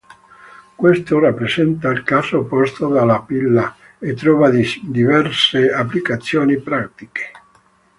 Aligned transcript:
Questo 0.75 1.19
rappresenta 1.19 1.89
il 1.91 2.01
caso 2.01 2.39
opposto 2.39 2.87
della 2.87 3.21
pila 3.21 3.75
e 3.99 4.15
trova 4.15 4.49
diverse 4.49 5.71
applicazioni 5.71 6.57
pratiche. 6.59 7.31